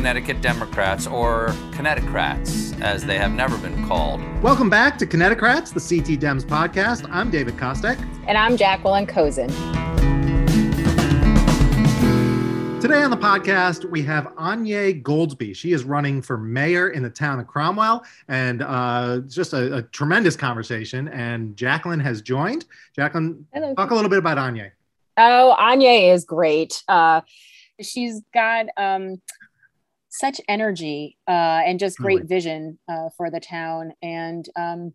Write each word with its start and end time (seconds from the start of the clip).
Connecticut 0.00 0.40
Democrats, 0.40 1.06
or 1.06 1.48
Connecticrats, 1.72 2.80
as 2.80 3.04
they 3.04 3.18
have 3.18 3.32
never 3.32 3.58
been 3.58 3.86
called. 3.86 4.22
Welcome 4.42 4.70
back 4.70 4.96
to 4.96 5.06
Connecticrats, 5.06 5.74
the 5.74 5.78
CT 5.78 6.18
Dems 6.18 6.42
podcast. 6.42 7.06
I'm 7.12 7.30
David 7.30 7.58
Kostek. 7.58 7.98
And 8.26 8.38
I'm 8.38 8.56
Jacqueline 8.56 9.06
Cozen. 9.06 9.48
Today 12.80 13.02
on 13.02 13.10
the 13.10 13.18
podcast, 13.18 13.84
we 13.90 14.00
have 14.04 14.32
Anya 14.38 14.94
Goldsby. 14.94 15.54
She 15.54 15.72
is 15.72 15.84
running 15.84 16.22
for 16.22 16.38
mayor 16.38 16.88
in 16.88 17.02
the 17.02 17.10
town 17.10 17.38
of 17.38 17.46
Cromwell, 17.46 18.02
and 18.26 18.62
uh, 18.62 19.18
just 19.28 19.52
a, 19.52 19.76
a, 19.76 19.82
tremendous 19.82 20.34
conversation. 20.34 21.08
And 21.08 21.54
Jacqueline 21.58 22.00
has 22.00 22.22
joined. 22.22 22.64
Jacqueline, 22.96 23.46
Hello. 23.52 23.74
talk 23.74 23.90
a 23.90 23.94
little 23.94 24.08
bit 24.08 24.20
about 24.20 24.38
Anya. 24.38 24.72
Oh, 25.18 25.50
Anya 25.58 26.14
is 26.14 26.24
great. 26.24 26.82
Uh, 26.88 27.20
she's 27.82 28.22
got 28.32 28.64
um, 28.78 29.20
such 30.10 30.40
energy 30.48 31.16
uh, 31.26 31.62
and 31.64 31.78
just 31.78 31.96
great 31.96 32.24
vision 32.24 32.78
uh, 32.88 33.08
for 33.16 33.30
the 33.30 33.40
town 33.40 33.92
and 34.02 34.48
um, 34.56 34.92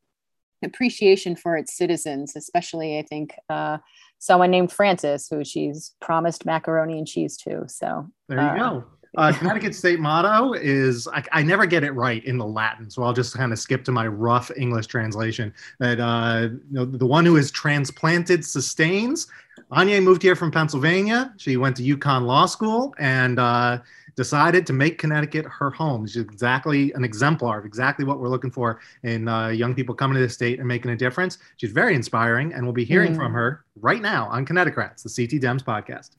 appreciation 0.64 1.36
for 1.36 1.56
its 1.56 1.76
citizens, 1.76 2.36
especially, 2.36 3.00
I 3.00 3.04
think, 3.04 3.34
uh, 3.50 3.78
someone 4.20 4.52
named 4.52 4.72
Francis, 4.72 5.28
who 5.30 5.44
she's 5.44 5.94
promised 6.02 6.46
macaroni 6.46 6.98
and 6.98 7.08
cheese 7.08 7.38
to. 7.38 7.66
So 7.68 8.08
there 8.28 8.42
you 8.42 8.60
go. 8.60 8.86
Uh, 9.18 9.32
Connecticut 9.32 9.74
state 9.74 10.00
motto 10.00 10.54
is 10.54 11.08
I, 11.08 11.24
I, 11.32 11.42
never 11.42 11.66
get 11.66 11.86
it 11.86 11.92
right 11.92 12.22
in 12.26 12.38
the 12.38 12.46
Latin, 12.46 12.90
so 12.90 13.02
I'll 13.02 13.14
just 13.14 13.34
kind 13.34 13.54
of 13.54 13.60
skip 13.60 13.86
to 13.86 13.92
my 13.94 14.08
rough 14.08 14.52
English 14.58 14.88
translation. 14.88 15.54
That 15.80 16.02
uh, 16.02 16.50
you 16.52 16.60
know, 16.72 16.84
the 16.84 17.06
one 17.06 17.26
who 17.26 17.38
is 17.38 17.50
transplanted 17.50 18.44
sustains. 18.44 19.28
Anya 19.72 20.02
moved 20.02 20.22
here 20.22 20.36
from 20.36 20.52
Pennsylvania. 20.52 21.34
She 21.38 21.56
went 21.56 21.78
to 21.78 21.84
UConn 21.84 22.26
Law 22.26 22.46
School 22.46 22.94
and 23.00 23.40
uh, 23.40 23.80
decided 24.16 24.66
to 24.68 24.74
make 24.74 24.98
Connecticut 24.98 25.46
her 25.46 25.70
home. 25.70 26.08
She's 26.08 26.22
exactly 26.22 26.92
an 26.94 27.04
exemplar 27.04 27.60
of 27.60 27.66
exactly 27.66 28.06
what 28.06 28.20
we're 28.20 28.30
looking 28.30 28.52
for 28.52 28.80
in 29.04 29.28
uh, 29.28 29.50
young 29.50 29.76
people 29.76 29.94
coming 29.94 30.16
to 30.16 30.22
the 30.22 30.30
state 30.30 30.60
and 30.60 30.68
making 30.68 30.92
a 30.92 30.96
difference. 30.96 31.38
She's 31.58 31.72
very 31.72 31.96
inspiring, 31.96 32.54
and 32.54 32.64
we'll 32.64 32.74
be 32.74 32.86
hearing 32.86 33.14
mm. 33.14 33.18
from 33.18 33.34
her 33.34 33.66
right 33.82 34.02
now 34.02 34.28
on 34.28 34.46
Connecticrats, 34.46 35.04
the 35.04 35.10
CT 35.10 35.42
Dems 35.42 35.64
podcast. 35.64 36.12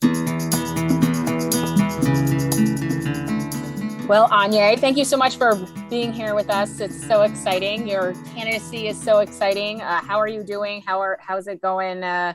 Well, 4.07 4.29
Anya, 4.31 4.77
thank 4.77 4.97
you 4.97 5.05
so 5.05 5.17
much 5.17 5.37
for 5.37 5.57
being 5.91 6.13
here 6.13 6.37
with 6.37 6.49
us. 6.49 6.79
It's 6.79 7.05
so 7.09 7.23
exciting. 7.23 7.89
Your 7.89 8.13
candidacy 8.37 8.87
is 8.87 9.01
so 9.01 9.19
exciting. 9.19 9.81
Uh, 9.81 10.01
how 10.01 10.21
are 10.21 10.29
you 10.29 10.45
doing? 10.45 10.81
How 10.83 11.01
are 11.01 11.19
how's 11.21 11.49
it 11.49 11.61
going 11.61 12.05
uh, 12.05 12.35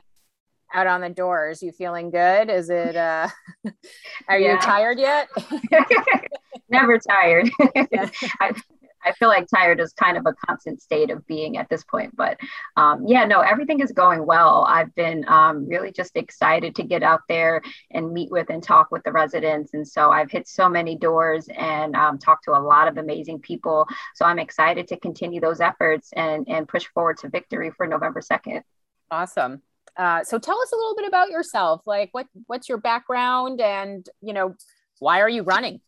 out 0.74 0.88
on 0.88 1.02
the 1.02 1.10
doors? 1.10 1.62
You 1.62 1.72
feeling 1.72 2.10
good? 2.10 2.50
Is 2.50 2.70
it? 2.70 2.96
Uh, 2.96 3.28
are 4.28 4.40
you 4.40 4.58
tired 4.60 5.00
yet? 5.00 5.30
Never 6.70 6.98
tired. 7.00 7.50
I, 8.40 8.54
I 9.04 9.12
feel 9.14 9.28
like 9.28 9.48
tired 9.48 9.80
is 9.80 9.94
kind 9.94 10.18
of 10.18 10.26
a 10.26 10.34
constant 10.48 10.82
state 10.82 11.10
of 11.10 11.26
being 11.26 11.58
at 11.58 11.70
this 11.70 11.84
point. 11.84 12.16
But 12.16 12.38
um, 12.78 13.08
yeah, 13.08 13.26
no, 13.26 13.42
everything 13.42 13.80
is 13.80 13.92
going 13.92 14.26
well. 14.26 14.66
I've 14.68 14.94
been 14.96 15.26
um, 15.28 15.68
really 15.68 15.92
just 15.92 16.16
excited 16.16 16.76
to 16.76 16.84
get 16.84 17.04
out 17.04 17.22
there 17.28 17.62
and 17.92 18.14
meet 18.14 18.32
with 18.32 18.50
and 18.50 18.62
talk 18.62 18.92
with 18.92 19.04
the 19.04 19.12
residents. 19.12 19.74
And 19.74 19.88
so 19.88 20.12
I've 20.12 20.32
hit 20.32 20.48
so 20.48 20.70
many 20.70 20.96
doors 20.96 21.48
and 21.56 21.96
um, 21.96 22.20
talked 22.20 22.46
to 22.46 22.52
a 22.52 22.62
lot 22.62 22.88
of 22.88 22.98
amazing 22.98 23.40
people. 23.40 23.88
So 24.16 24.26
I'm 24.26 24.40
excited 24.40 24.88
to 24.90 25.00
continue 25.00 25.42
those 25.42 25.62
efforts 25.62 26.10
and, 26.14 26.48
and 26.48 26.68
push 26.68 26.86
forward 26.94 27.18
to 27.20 27.30
victory 27.30 27.72
for 27.72 27.88
November 27.88 28.22
2nd. 28.22 28.62
Awesome. 29.10 29.62
Uh, 29.98 30.24
so 30.24 30.40
tell 30.40 30.60
us 30.62 30.72
a 30.72 30.76
little 30.76 30.96
bit 30.96 31.08
about 31.08 31.30
yourself. 31.30 31.82
Like 31.86 32.10
what 32.12 32.28
what's 32.48 32.70
your 32.70 32.78
background 32.78 33.62
and 33.62 34.08
you 34.22 34.34
know 34.34 34.56
why 35.00 35.20
are 35.22 35.30
you 35.30 35.44
running? 35.44 35.82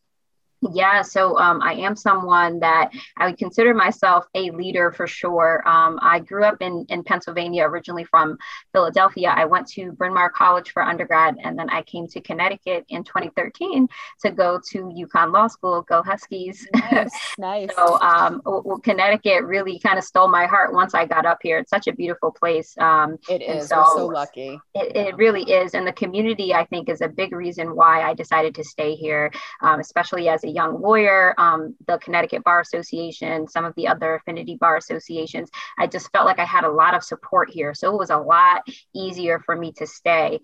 Yeah, 0.71 1.01
so 1.01 1.37
um, 1.37 1.61
I 1.61 1.73
am 1.73 1.95
someone 1.95 2.59
that 2.59 2.91
I 3.17 3.27
would 3.27 3.37
consider 3.37 3.73
myself 3.73 4.25
a 4.33 4.51
leader 4.51 4.91
for 4.91 5.07
sure. 5.07 5.67
Um, 5.67 5.99
I 6.01 6.19
grew 6.19 6.45
up 6.45 6.61
in, 6.61 6.85
in 6.89 7.03
Pennsylvania, 7.03 7.63
originally 7.63 8.05
from 8.05 8.37
Philadelphia. 8.71 9.33
I 9.35 9.45
went 9.45 9.67
to 9.69 9.91
Bryn 9.91 10.13
Mawr 10.13 10.29
College 10.29 10.71
for 10.71 10.83
undergrad, 10.83 11.35
and 11.43 11.57
then 11.57 11.69
I 11.69 11.81
came 11.81 12.07
to 12.07 12.21
Connecticut 12.21 12.85
in 12.89 13.03
2013 13.03 13.87
to 14.21 14.31
go 14.31 14.59
to 14.71 14.83
UConn 14.83 15.33
Law 15.33 15.47
School. 15.47 15.81
Go 15.83 16.01
Huskies! 16.01 16.67
Nice, 16.93 17.11
nice. 17.39 17.75
so 17.75 17.99
um, 18.01 18.41
well, 18.45 18.79
Connecticut 18.83 19.43
really 19.45 19.79
kind 19.79 19.97
of 19.97 20.03
stole 20.03 20.27
my 20.27 20.45
heart 20.45 20.73
once 20.73 20.93
I 20.93 21.05
got 21.05 21.25
up 21.25 21.39
here. 21.41 21.57
It's 21.57 21.69
such 21.69 21.87
a 21.87 21.93
beautiful 21.93 22.31
place. 22.31 22.77
Um, 22.77 23.17
it 23.29 23.41
is. 23.41 23.69
So, 23.69 23.77
We're 23.77 23.97
so 23.97 24.07
lucky. 24.07 24.59
It, 24.75 24.95
it, 24.95 25.17
really 25.17 25.43
is, 25.43 25.73
and 25.73 25.87
the 25.87 25.93
community 25.93 26.53
I 26.53 26.65
think 26.65 26.89
is 26.89 27.01
a 27.01 27.07
big 27.07 27.31
reason 27.33 27.75
why 27.75 28.03
I 28.03 28.13
decided 28.13 28.53
to 28.55 28.63
stay 28.63 28.95
here, 28.95 29.31
um, 29.61 29.79
especially 29.79 30.29
as 30.29 30.43
a 30.43 30.52
young 30.53 30.81
lawyer, 30.81 31.33
um, 31.37 31.75
the 31.87 31.97
Connecticut 31.97 32.43
Bar 32.43 32.61
Association, 32.61 33.47
some 33.47 33.65
of 33.65 33.73
the 33.75 33.87
other 33.87 34.15
affinity 34.15 34.55
bar 34.55 34.77
associations. 34.77 35.49
I 35.77 35.87
just 35.87 36.11
felt 36.11 36.25
like 36.25 36.39
I 36.39 36.45
had 36.45 36.63
a 36.63 36.71
lot 36.71 36.93
of 36.95 37.03
support 37.03 37.49
here. 37.49 37.73
So 37.73 37.93
it 37.93 37.97
was 37.97 38.09
a 38.09 38.17
lot 38.17 38.67
easier 38.93 39.39
for 39.39 39.55
me 39.55 39.71
to 39.73 39.87
stay 39.87 40.39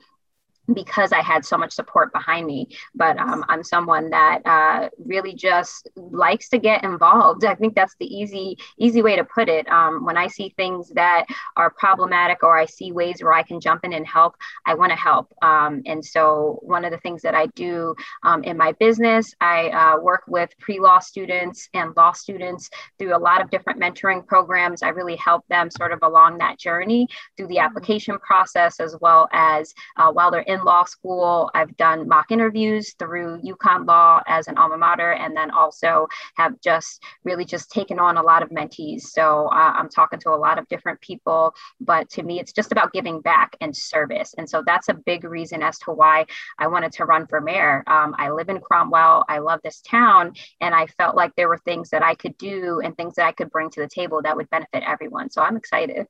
because 0.74 1.12
I 1.12 1.22
had 1.22 1.46
so 1.46 1.58
much 1.58 1.74
support 1.74 2.12
behind 2.14 2.48
me. 2.48 2.68
But 2.96 3.18
um, 3.18 3.46
I'm 3.50 3.64
someone 3.64 4.10
that 4.12 4.42
uh, 4.46 4.90
really 5.06 5.34
just 5.34 5.90
likes 5.96 6.50
to 6.50 6.58
get 6.58 6.84
involved. 6.84 7.46
I 7.46 7.56
think 7.56 7.76
that's 7.76 7.96
the 8.00 8.06
easy 8.06 8.58
easy 8.78 9.02
way 9.02 9.16
to 9.16 9.24
put 9.24 9.50
it. 9.50 9.68
Um, 9.70 10.06
when 10.06 10.18
I 10.18 10.28
see 10.28 10.54
things 10.56 10.90
that 10.90 11.26
are 11.56 11.70
problematic 11.70 12.44
or 12.44 12.58
I 12.58 12.66
see 12.66 12.92
ways 12.92 13.22
where 13.22 13.34
I 13.34 13.44
can 13.44 13.60
jump 13.60 13.84
in 13.84 13.94
and 13.94 14.08
help, 14.08 14.36
I 14.66 14.74
want 14.74 14.92
to 14.92 14.98
help. 14.98 15.34
Um, 15.42 15.82
and 15.86 16.04
so 16.04 16.60
one 16.62 16.86
of 16.86 16.92
the 16.92 16.98
things 17.00 17.22
that 17.22 17.36
I 17.36 17.48
do 17.48 17.96
um, 18.24 18.44
in 18.44 18.58
my 18.58 18.74
business, 18.74 19.34
I 19.42 19.70
uh, 19.70 20.00
work 20.00 20.24
with 20.28 20.50
pre-law 20.60 21.00
students 21.00 21.70
and 21.74 21.96
law 21.96 22.12
students 22.12 22.70
through 22.98 23.16
a 23.16 23.18
lot 23.18 23.42
of 23.42 23.50
different 23.50 23.80
mentoring 23.80 24.26
programs. 24.26 24.84
I 24.84 24.90
really 24.90 25.16
help 25.16 25.48
them 25.48 25.70
sort 25.70 25.92
of 25.92 26.00
along 26.04 26.38
that 26.40 26.60
journey 26.60 27.08
through 27.38 27.48
the 27.48 27.60
application 27.60 28.18
process 28.20 28.80
as 28.80 28.96
well 29.02 29.28
as 29.32 29.74
uh, 29.98 30.12
while 30.12 30.32
they're 30.32 30.42
in 30.42 30.59
in 30.60 30.66
law 30.66 30.84
school. 30.84 31.50
I've 31.54 31.76
done 31.78 32.08
mock 32.08 32.32
interviews 32.32 32.94
through 33.00 33.42
UConn 33.42 33.88
Law 33.88 34.22
as 34.28 34.48
an 34.48 34.58
alma 34.58 34.78
mater, 34.78 35.12
and 35.12 35.36
then 35.36 35.52
also 35.52 36.08
have 36.36 36.60
just 36.62 37.04
really 37.24 37.46
just 37.46 37.72
taken 37.72 38.00
on 38.00 38.18
a 38.18 38.22
lot 38.22 38.44
of 38.44 38.50
mentees. 38.50 39.02
So 39.02 39.48
uh, 39.48 39.74
I'm 39.76 39.90
talking 39.90 40.20
to 40.22 40.30
a 40.30 40.36
lot 40.38 40.60
of 40.60 40.68
different 40.68 41.02
people, 41.02 41.54
but 41.80 42.10
to 42.12 42.24
me, 42.24 42.40
it's 42.40 42.54
just 42.54 42.72
about 42.72 42.94
giving 42.94 43.22
back 43.22 43.56
and 43.62 43.76
service. 43.76 44.34
And 44.38 44.50
so 44.50 44.64
that's 44.66 44.90
a 44.90 44.94
big 44.94 45.24
reason 45.24 45.64
as 45.64 45.78
to 45.80 45.92
why 45.92 46.26
I 46.58 46.68
wanted 46.68 46.92
to 46.94 47.06
run 47.06 47.28
for 47.28 47.42
mayor. 47.42 47.84
Um, 47.88 48.16
I 48.18 48.32
live 48.32 48.50
in 48.50 48.60
Cromwell. 48.60 49.26
I 49.28 49.40
love 49.40 49.60
this 49.64 49.82
town, 49.82 50.34
and 50.62 50.76
I 50.76 50.88
felt 50.98 51.16
like 51.16 51.32
there 51.36 51.50
were 51.50 51.60
things 51.60 51.90
that 51.90 52.04
I 52.04 52.16
could 52.16 52.38
do 52.38 52.82
and 52.84 52.96
things 52.96 53.16
that 53.16 53.26
I 53.26 53.32
could 53.32 53.50
bring 53.50 53.70
to 53.72 53.82
the 53.82 53.88
table 53.88 54.22
that 54.22 54.36
would 54.36 54.50
benefit 54.50 54.84
everyone. 54.86 55.30
So 55.30 55.42
I'm 55.42 55.58
excited. 55.58 56.08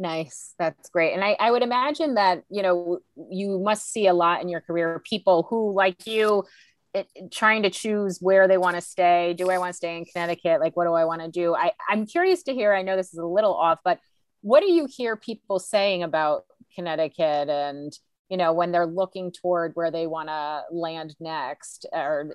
Nice. 0.00 0.54
That's 0.58 0.88
great. 0.88 1.12
And 1.12 1.22
I, 1.22 1.36
I 1.38 1.50
would 1.50 1.62
imagine 1.62 2.14
that, 2.14 2.42
you 2.48 2.62
know, 2.62 3.00
you 3.30 3.58
must 3.58 3.92
see 3.92 4.06
a 4.06 4.14
lot 4.14 4.40
in 4.40 4.48
your 4.48 4.62
career 4.62 4.98
people 5.04 5.46
who, 5.50 5.74
like 5.74 6.06
you, 6.06 6.44
it, 6.94 7.06
trying 7.30 7.64
to 7.64 7.70
choose 7.70 8.16
where 8.18 8.48
they 8.48 8.56
want 8.56 8.76
to 8.76 8.80
stay. 8.80 9.34
Do 9.34 9.50
I 9.50 9.58
want 9.58 9.74
to 9.74 9.76
stay 9.76 9.98
in 9.98 10.06
Connecticut? 10.06 10.58
Like, 10.58 10.74
what 10.74 10.86
do 10.86 10.94
I 10.94 11.04
want 11.04 11.20
to 11.20 11.28
do? 11.28 11.54
I, 11.54 11.72
I'm 11.86 12.06
curious 12.06 12.42
to 12.44 12.54
hear. 12.54 12.72
I 12.72 12.80
know 12.80 12.96
this 12.96 13.12
is 13.12 13.18
a 13.18 13.26
little 13.26 13.52
off, 13.52 13.80
but 13.84 14.00
what 14.40 14.60
do 14.60 14.72
you 14.72 14.88
hear 14.90 15.16
people 15.16 15.58
saying 15.58 16.02
about 16.02 16.44
Connecticut 16.74 17.50
and, 17.50 17.92
you 18.30 18.38
know, 18.38 18.54
when 18.54 18.72
they're 18.72 18.86
looking 18.86 19.32
toward 19.32 19.72
where 19.74 19.90
they 19.90 20.06
want 20.06 20.30
to 20.30 20.62
land 20.72 21.14
next? 21.20 21.84
Or 21.92 22.34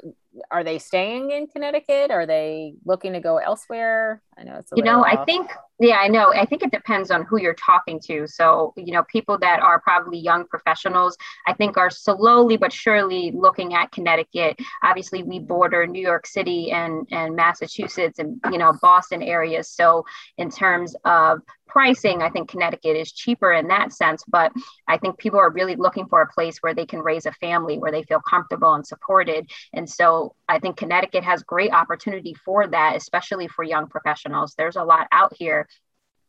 are 0.52 0.64
they 0.64 0.80
staying 0.80 1.32
in 1.32 1.48
Connecticut? 1.48 2.12
Are 2.12 2.26
they 2.26 2.76
looking 2.86 3.14
to 3.14 3.20
go 3.20 3.38
elsewhere? 3.38 4.22
I 4.38 4.44
know 4.44 4.56
it's 4.56 4.72
you 4.76 4.84
know, 4.84 5.00
off. 5.00 5.20
I 5.20 5.26
think 5.26 5.50
yeah, 5.80 5.98
I 5.98 6.08
know. 6.08 6.32
I 6.34 6.46
think 6.46 6.64
it 6.64 6.72
depends 6.72 7.12
on 7.12 7.26
who 7.26 7.38
you're 7.38 7.56
talking 7.56 8.00
to. 8.06 8.28
So, 8.28 8.74
you 8.78 8.94
know, 8.94 9.04
people 9.04 9.38
that 9.40 9.60
are 9.60 9.82
probably 9.82 10.18
young 10.18 10.48
professionals, 10.48 11.18
I 11.48 11.54
think 11.54 11.78
are 11.78 11.90
slowly 11.90 12.56
but 12.56 12.72
surely 12.72 13.32
looking 13.36 13.74
at 13.74 13.92
Connecticut. 13.92 14.58
Obviously, 14.84 15.24
we 15.24 15.40
border 15.40 15.86
New 15.86 16.02
York 16.02 16.28
City 16.28 16.72
and, 16.72 17.06
and 17.12 17.36
Massachusetts 17.36 18.20
and, 18.20 18.40
you 18.52 18.58
know, 18.58 18.72
Boston 18.82 19.22
areas. 19.22 19.70
So, 19.70 20.06
in 20.38 20.50
terms 20.50 20.96
of 21.04 21.42
pricing, 21.68 22.22
I 22.22 22.30
think 22.30 22.50
Connecticut 22.50 22.96
is 22.96 23.12
cheaper 23.12 23.52
in 23.52 23.68
that 23.68 23.92
sense. 23.92 24.24
But 24.30 24.54
I 24.88 24.98
think 24.98 25.18
people 25.18 25.40
are 25.40 25.52
really 25.52 25.76
looking 25.76 26.08
for 26.08 26.22
a 26.22 26.32
place 26.32 26.60
where 26.60 26.74
they 26.74 26.86
can 26.86 27.02
raise 27.02 27.26
a 27.26 27.34
family, 27.34 27.78
where 27.78 27.92
they 27.92 28.04
feel 28.04 28.22
comfortable 28.22 28.76
and 28.76 28.88
supported. 28.88 29.50
And 29.74 29.90
so 29.90 30.25
I 30.48 30.60
think 30.60 30.78
Connecticut 30.78 31.24
has 31.24 31.44
great 31.44 31.72
opportunity 31.72 32.34
for 32.34 32.68
that, 32.68 32.96
especially 32.96 33.48
for 33.48 33.64
young 33.64 33.88
professionals. 33.88 34.56
There's 34.58 34.76
a 34.76 34.84
lot 34.84 35.08
out 35.12 35.34
here 35.36 35.68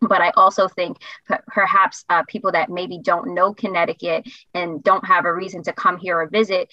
but 0.01 0.21
I 0.21 0.31
also 0.37 0.69
think 0.69 0.99
perhaps 1.49 2.05
uh, 2.09 2.23
people 2.29 2.53
that 2.53 2.71
maybe 2.71 2.99
don't 2.99 3.35
know 3.35 3.55
Connecticut 3.55 4.29
and 4.55 4.83
don't 4.83 5.07
have 5.07 5.25
a 5.25 5.33
reason 5.33 5.63
to 5.65 5.73
come 5.73 5.97
here 5.97 6.21
or 6.21 6.29
visit 6.29 6.73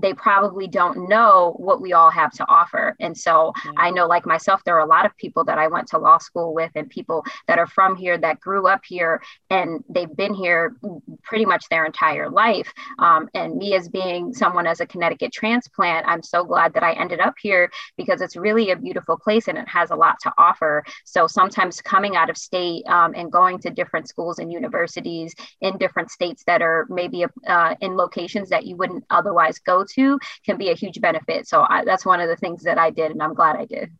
they 0.00 0.14
probably 0.14 0.66
don't 0.66 1.08
know 1.08 1.54
what 1.58 1.80
we 1.80 1.92
all 1.92 2.10
have 2.10 2.32
to 2.32 2.48
offer. 2.48 2.96
And 3.00 3.16
so 3.16 3.52
mm-hmm. 3.56 3.72
I 3.76 3.90
know, 3.90 4.06
like 4.06 4.26
myself, 4.26 4.62
there 4.64 4.76
are 4.76 4.84
a 4.84 4.86
lot 4.86 5.06
of 5.06 5.16
people 5.16 5.44
that 5.44 5.58
I 5.58 5.68
went 5.68 5.88
to 5.88 5.98
law 5.98 6.18
school 6.18 6.54
with 6.54 6.70
and 6.74 6.88
people 6.88 7.24
that 7.46 7.58
are 7.58 7.66
from 7.66 7.96
here 7.96 8.18
that 8.18 8.40
grew 8.40 8.66
up 8.66 8.82
here 8.86 9.22
and 9.50 9.82
they've 9.88 10.14
been 10.14 10.34
here 10.34 10.76
pretty 11.22 11.44
much 11.44 11.68
their 11.68 11.84
entire 11.84 12.30
life. 12.30 12.72
Um, 12.98 13.28
and 13.34 13.56
me, 13.56 13.74
as 13.74 13.88
being 13.88 14.32
someone 14.32 14.66
as 14.66 14.80
a 14.80 14.86
Connecticut 14.86 15.32
transplant, 15.32 16.06
I'm 16.06 16.22
so 16.22 16.44
glad 16.44 16.74
that 16.74 16.82
I 16.82 16.92
ended 16.92 17.20
up 17.20 17.34
here 17.40 17.70
because 17.96 18.20
it's 18.20 18.36
really 18.36 18.70
a 18.70 18.76
beautiful 18.76 19.16
place 19.16 19.48
and 19.48 19.58
it 19.58 19.68
has 19.68 19.90
a 19.90 19.96
lot 19.96 20.16
to 20.22 20.32
offer. 20.38 20.84
So 21.04 21.26
sometimes 21.26 21.80
coming 21.80 22.16
out 22.16 22.30
of 22.30 22.36
state 22.36 22.86
um, 22.86 23.14
and 23.16 23.30
going 23.30 23.58
to 23.60 23.70
different 23.70 24.08
schools 24.08 24.38
and 24.38 24.52
universities 24.52 25.34
in 25.60 25.78
different 25.78 26.10
states 26.10 26.44
that 26.46 26.62
are 26.62 26.86
maybe 26.88 27.24
uh, 27.46 27.74
in 27.80 27.96
locations 27.96 28.48
that 28.50 28.66
you 28.66 28.76
wouldn't 28.76 29.04
otherwise 29.10 29.58
go 29.58 29.84
to 29.94 30.18
can 30.44 30.56
be 30.56 30.70
a 30.70 30.74
huge 30.74 31.00
benefit. 31.00 31.48
So 31.48 31.66
I, 31.68 31.84
that's 31.84 32.04
one 32.04 32.20
of 32.20 32.28
the 32.28 32.36
things 32.36 32.62
that 32.62 32.78
I 32.78 32.90
did, 32.90 33.12
and 33.12 33.22
I'm 33.22 33.34
glad 33.34 33.56
I 33.56 33.64
did. 33.64 33.90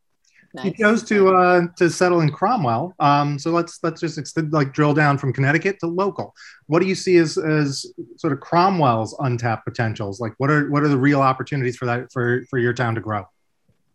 Nice. 0.53 0.65
He 0.65 0.73
chose 0.73 1.05
to 1.05 1.35
uh, 1.37 1.67
to 1.77 1.89
settle 1.89 2.23
in 2.23 2.31
Cromwell. 2.33 2.95
Um, 2.99 3.39
so 3.39 3.53
let's 3.53 3.79
let's 3.85 4.01
just 4.01 4.19
extend, 4.19 4.53
like 4.53 4.73
drill 4.73 4.95
down 4.95 5.17
from 5.17 5.33
Connecticut 5.33 5.79
to 5.81 5.87
local. 5.87 6.35
What 6.67 6.81
do 6.81 6.89
you 6.89 6.97
see 6.97 7.19
as, 7.19 7.39
as 7.39 7.87
sort 8.17 8.33
of 8.33 8.41
Cromwell's 8.41 9.17
untapped 9.21 9.65
potentials? 9.65 10.19
Like 10.19 10.33
what 10.39 10.51
are 10.51 10.69
what 10.69 10.83
are 10.83 10.89
the 10.89 10.99
real 10.99 11.23
opportunities 11.23 11.77
for 11.77 11.87
that 11.87 12.11
for 12.13 12.43
for 12.51 12.59
your 12.59 12.73
town 12.73 12.97
to 12.97 13.01
grow? 13.01 13.27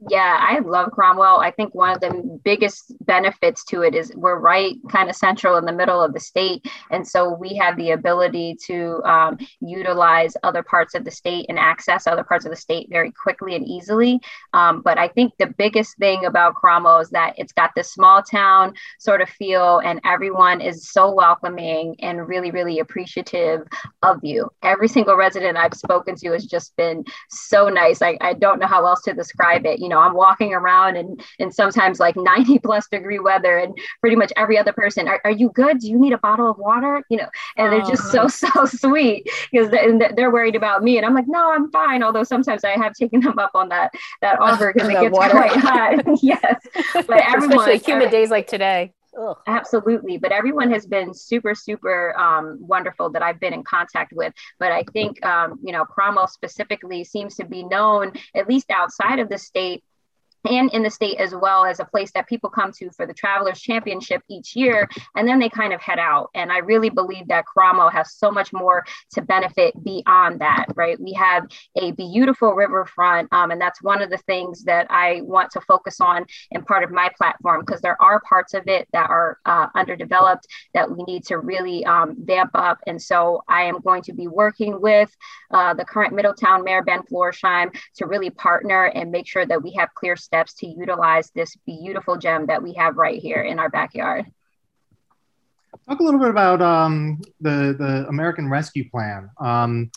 Yeah, 0.09 0.37
I 0.39 0.59
love 0.59 0.91
Cromwell. 0.91 1.39
I 1.39 1.51
think 1.51 1.73
one 1.73 1.91
of 1.91 2.01
the 2.01 2.39
biggest 2.43 2.93
benefits 3.05 3.63
to 3.65 3.81
it 3.81 3.95
is 3.95 4.11
we're 4.15 4.39
right 4.39 4.75
kind 4.91 5.09
of 5.09 5.15
central 5.15 5.57
in 5.57 5.65
the 5.65 5.71
middle 5.71 6.01
of 6.01 6.13
the 6.13 6.19
state. 6.19 6.65
And 6.91 7.07
so 7.07 7.33
we 7.33 7.55
have 7.55 7.77
the 7.77 7.91
ability 7.91 8.57
to 8.65 9.01
um, 9.03 9.37
utilize 9.61 10.35
other 10.43 10.63
parts 10.63 10.95
of 10.95 11.05
the 11.05 11.11
state 11.11 11.45
and 11.49 11.57
access 11.57 12.07
other 12.07 12.23
parts 12.23 12.45
of 12.45 12.51
the 12.51 12.57
state 12.57 12.87
very 12.89 13.11
quickly 13.11 13.55
and 13.55 13.65
easily. 13.65 14.19
Um, 14.53 14.81
but 14.81 14.97
I 14.97 15.07
think 15.07 15.33
the 15.39 15.53
biggest 15.57 15.97
thing 15.97 16.25
about 16.25 16.55
Cromwell 16.55 16.99
is 16.99 17.09
that 17.11 17.33
it's 17.37 17.53
got 17.53 17.71
this 17.75 17.91
small 17.91 18.21
town 18.21 18.73
sort 18.99 19.21
of 19.21 19.29
feel, 19.29 19.79
and 19.79 20.01
everyone 20.03 20.61
is 20.61 20.91
so 20.91 21.11
welcoming 21.13 21.95
and 21.99 22.27
really, 22.27 22.51
really 22.51 22.79
appreciative 22.79 23.67
of 24.03 24.19
you. 24.23 24.51
Every 24.61 24.87
single 24.87 25.15
resident 25.15 25.57
I've 25.57 25.73
spoken 25.73 26.15
to 26.17 26.31
has 26.31 26.45
just 26.45 26.75
been 26.75 27.05
so 27.29 27.69
nice. 27.69 28.01
I, 28.01 28.17
I 28.19 28.33
don't 28.33 28.59
know 28.59 28.67
how 28.67 28.85
else 28.85 29.01
to 29.03 29.13
describe 29.13 29.65
it 29.65 29.79
you 29.85 29.89
know, 29.89 29.94
I'm 29.99 30.13
walking 30.13 30.53
around 30.53 30.95
and 30.95 31.21
and 31.39 31.53
sometimes 31.53 31.99
like 31.99 32.15
90 32.15 32.59
plus 32.59 32.87
degree 32.87 33.19
weather, 33.19 33.57
and 33.57 33.77
pretty 34.01 34.15
much 34.15 34.31
every 34.37 34.57
other 34.57 34.73
person, 34.73 35.07
are, 35.07 35.21
are 35.23 35.31
you 35.31 35.49
good? 35.49 35.79
Do 35.79 35.87
you 35.87 35.99
need 35.99 36.13
a 36.13 36.17
bottle 36.17 36.49
of 36.49 36.57
water? 36.57 37.03
You 37.09 37.17
know, 37.17 37.29
and 37.57 37.71
they're 37.71 37.81
just 37.81 38.11
so 38.11 38.23
oh. 38.23 38.27
so 38.27 38.65
sweet 38.65 39.29
because 39.51 39.69
they're 39.69 40.31
worried 40.31 40.55
about 40.55 40.83
me, 40.83 40.97
and 40.97 41.05
I'm 41.05 41.13
like, 41.13 41.27
no, 41.27 41.51
I'm 41.51 41.71
fine. 41.71 42.03
Although 42.03 42.23
sometimes 42.23 42.63
I 42.63 42.71
have 42.71 42.93
taken 42.93 43.19
them 43.21 43.39
up 43.39 43.51
on 43.53 43.69
that 43.69 43.91
that 44.21 44.39
offer 44.41 44.73
because 44.73 44.89
it 44.89 44.99
gets 44.99 45.13
water. 45.13 45.31
quite 45.31 45.51
hot. 45.51 46.03
yes, 46.21 46.61
but 46.93 47.21
everyone, 47.21 47.59
especially 47.59 47.77
humid 47.79 48.11
days 48.11 48.29
like 48.29 48.47
today. 48.47 48.94
Ugh. 49.17 49.37
Absolutely. 49.47 50.17
But 50.17 50.31
everyone 50.31 50.71
has 50.71 50.85
been 50.85 51.13
super, 51.13 51.55
super 51.55 52.17
um, 52.19 52.57
wonderful 52.59 53.09
that 53.11 53.21
I've 53.23 53.39
been 53.39 53.53
in 53.53 53.63
contact 53.63 54.11
with. 54.13 54.33
But 54.59 54.71
I 54.71 54.83
think, 54.93 55.25
um, 55.25 55.59
you 55.63 55.71
know, 55.71 55.85
Cromwell 55.85 56.27
specifically 56.27 57.03
seems 57.03 57.35
to 57.35 57.45
be 57.45 57.63
known, 57.63 58.11
at 58.35 58.49
least 58.49 58.69
outside 58.71 59.19
of 59.19 59.29
the 59.29 59.37
state, 59.37 59.83
and 60.47 60.71
in 60.73 60.83
the 60.83 60.89
state 60.89 61.17
as 61.19 61.33
well 61.35 61.65
as 61.65 61.79
a 61.79 61.85
place 61.85 62.11
that 62.13 62.27
people 62.27 62.49
come 62.49 62.71
to 62.73 62.89
for 62.91 63.05
the 63.05 63.13
Travelers 63.13 63.61
Championship 63.61 64.21
each 64.29 64.55
year, 64.55 64.87
and 65.15 65.27
then 65.27 65.39
they 65.39 65.49
kind 65.49 65.73
of 65.73 65.81
head 65.81 65.99
out. 65.99 66.29
And 66.33 66.51
I 66.51 66.59
really 66.59 66.89
believe 66.89 67.27
that 67.27 67.45
Cromwell 67.45 67.89
has 67.89 68.15
so 68.15 68.31
much 68.31 68.53
more 68.53 68.85
to 69.13 69.21
benefit 69.21 69.73
beyond 69.83 70.41
that, 70.41 70.65
right? 70.75 70.99
We 70.99 71.13
have 71.13 71.47
a 71.75 71.91
beautiful 71.91 72.53
riverfront, 72.53 73.31
um, 73.31 73.51
and 73.51 73.61
that's 73.61 73.81
one 73.81 74.01
of 74.01 74.09
the 74.09 74.17
things 74.19 74.63
that 74.63 74.87
I 74.89 75.21
want 75.23 75.51
to 75.51 75.61
focus 75.61 75.99
on 76.01 76.25
in 76.51 76.63
part 76.63 76.83
of 76.83 76.91
my 76.91 77.09
platform 77.17 77.63
because 77.65 77.81
there 77.81 78.01
are 78.01 78.21
parts 78.21 78.53
of 78.53 78.67
it 78.67 78.87
that 78.93 79.09
are 79.09 79.39
uh, 79.45 79.67
underdeveloped 79.75 80.47
that 80.73 80.89
we 80.89 81.03
need 81.03 81.25
to 81.25 81.37
really 81.37 81.85
um, 81.85 82.15
vamp 82.19 82.51
up. 82.53 82.79
And 82.87 83.01
so 83.01 83.43
I 83.47 83.63
am 83.63 83.79
going 83.81 84.01
to 84.03 84.13
be 84.13 84.27
working 84.27 84.81
with 84.81 85.15
uh, 85.51 85.73
the 85.73 85.85
current 85.85 86.13
Middletown 86.13 86.63
Mayor 86.63 86.83
Ben 86.83 87.01
Florsheim 87.03 87.75
to 87.95 88.05
really 88.05 88.29
partner 88.29 88.85
and 88.85 89.11
make 89.11 89.27
sure 89.27 89.45
that 89.45 89.61
we 89.61 89.73
have 89.73 89.93
clear 89.95 90.15
steps 90.35 90.53
to 90.53 90.67
utilize 90.67 91.31
this 91.31 91.55
beautiful 91.65 92.17
gem 92.17 92.45
that 92.47 92.61
we 92.61 92.73
have 92.73 92.97
right 92.97 93.21
here 93.21 93.41
in 93.41 93.57
our 93.57 93.69
backyard. 93.69 94.25
Talk 95.87 95.99
a 95.99 96.03
little 96.03 96.19
bit 96.19 96.29
about 96.29 96.61
um, 96.61 97.21
the 97.39 97.75
the 97.77 98.05
American 98.09 98.49
Rescue 98.49 98.89
Plan. 98.89 99.29
Um, 99.39 99.91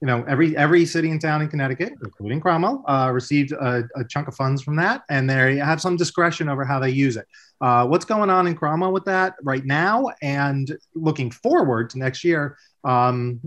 you 0.00 0.06
know, 0.06 0.24
every 0.28 0.56
every 0.56 0.86
city 0.86 1.10
and 1.10 1.20
town 1.20 1.42
in 1.42 1.48
Connecticut, 1.48 1.94
including 2.04 2.40
Cromwell, 2.40 2.84
uh, 2.86 3.10
received 3.12 3.52
a, 3.52 3.84
a, 3.96 4.04
chunk 4.04 4.28
of 4.28 4.34
funds 4.34 4.62
from 4.62 4.76
that, 4.76 5.02
and 5.08 5.28
they 5.28 5.56
have 5.56 5.80
some 5.80 5.96
discretion 5.96 6.48
over 6.48 6.64
how 6.64 6.78
they 6.78 6.90
use 6.90 7.16
it. 7.16 7.26
Uh, 7.60 7.86
what's 7.86 8.04
going 8.04 8.30
on 8.30 8.46
in 8.46 8.54
Cromwell 8.54 8.92
with 8.92 9.04
that 9.06 9.34
right 9.42 9.64
now, 9.64 10.06
and 10.22 10.76
looking 10.94 11.30
forward 11.30 11.90
to 11.90 11.98
next 11.98 12.22
year? 12.22 12.56
Um, 12.84 13.40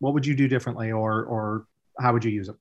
what 0.00 0.12
would 0.14 0.26
you 0.26 0.34
do 0.34 0.48
differently, 0.48 0.92
or 0.92 1.24
or 1.24 1.66
how 2.00 2.12
would 2.12 2.24
you 2.24 2.32
use 2.32 2.48
it? 2.48 2.56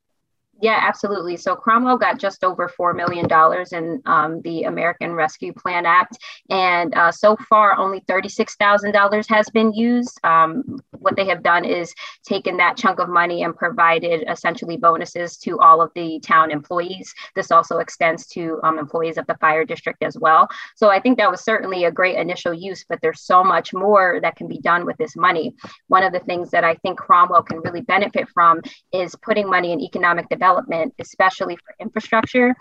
Yeah, 0.63 0.79
absolutely. 0.81 1.35
So 1.35 1.57
Cromwell 1.57 1.97
got 1.97 2.17
just 2.17 2.41
over 2.45 2.69
$4 2.69 2.95
million 2.95 3.27
in 3.73 4.01
um, 4.05 4.41
the 4.43 4.63
American 4.63 5.11
Rescue 5.11 5.51
Plan 5.51 5.85
Act. 5.85 6.17
And 6.49 6.95
uh, 6.95 7.11
so 7.11 7.35
far, 7.49 7.77
only 7.77 7.99
$36,000 7.99 9.27
has 9.27 9.49
been 9.49 9.73
used. 9.73 10.17
Um, 10.23 10.79
what 10.99 11.17
they 11.17 11.25
have 11.25 11.43
done 11.43 11.65
is 11.65 11.93
taken 12.25 12.55
that 12.57 12.77
chunk 12.77 12.99
of 12.99 13.09
money 13.09 13.43
and 13.43 13.53
provided 13.53 14.23
essentially 14.29 14.77
bonuses 14.77 15.35
to 15.39 15.59
all 15.59 15.81
of 15.81 15.91
the 15.95 16.21
town 16.21 16.49
employees. 16.49 17.13
This 17.35 17.51
also 17.51 17.79
extends 17.79 18.25
to 18.27 18.61
um, 18.63 18.79
employees 18.79 19.17
of 19.17 19.27
the 19.27 19.35
fire 19.41 19.65
district 19.65 20.01
as 20.01 20.17
well. 20.17 20.47
So 20.77 20.89
I 20.89 21.01
think 21.01 21.17
that 21.17 21.29
was 21.29 21.43
certainly 21.43 21.83
a 21.83 21.91
great 21.91 22.15
initial 22.15 22.53
use, 22.53 22.85
but 22.87 22.99
there's 23.01 23.19
so 23.19 23.43
much 23.43 23.73
more 23.73 24.19
that 24.21 24.37
can 24.37 24.47
be 24.47 24.61
done 24.61 24.85
with 24.85 24.95
this 24.95 25.17
money. 25.17 25.55
One 25.89 26.03
of 26.03 26.13
the 26.13 26.21
things 26.21 26.51
that 26.51 26.63
I 26.63 26.75
think 26.75 26.97
Cromwell 26.97 27.43
can 27.43 27.59
really 27.59 27.81
benefit 27.81 28.29
from 28.33 28.61
is 28.93 29.13
putting 29.15 29.49
money 29.49 29.73
in 29.73 29.81
economic 29.81 30.29
development 30.29 30.52
development, 30.53 30.93
especially 30.99 31.55
for 31.57 31.75
infrastructure, 31.79 32.55